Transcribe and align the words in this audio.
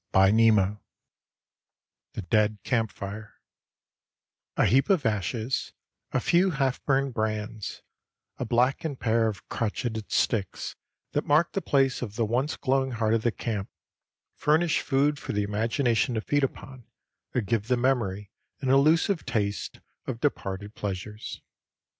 XXXIV 0.15 0.79
THE 2.13 2.23
DEAD 2.23 2.57
CAMP 2.63 2.91
FIRE 2.91 3.35
A 4.57 4.65
heap 4.65 4.89
of 4.89 5.05
ashes, 5.05 5.73
a 6.11 6.19
few 6.19 6.49
half 6.49 6.83
burned 6.85 7.13
brands, 7.13 7.83
a 8.39 8.43
blackened 8.45 8.99
pair 8.99 9.27
of 9.27 9.47
crotched 9.47 10.11
sticks 10.11 10.75
that 11.11 11.27
mark 11.27 11.51
the 11.51 11.61
place 11.61 12.01
of 12.01 12.15
the 12.15 12.25
once 12.25 12.55
glowing 12.57 12.93
heart 12.93 13.13
of 13.13 13.21
the 13.21 13.31
camp, 13.31 13.69
furnish 14.33 14.79
food 14.81 15.19
for 15.19 15.33
the 15.33 15.43
imagination 15.43 16.15
to 16.15 16.21
feed 16.21 16.43
upon 16.43 16.87
or 17.35 17.41
give 17.41 17.67
the 17.67 17.77
memory 17.77 18.31
an 18.59 18.69
elusive 18.71 19.23
taste 19.23 19.81
of 20.07 20.19
departed 20.19 20.73
pleasures. 20.73 21.41